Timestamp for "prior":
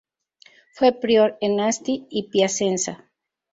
0.93-1.37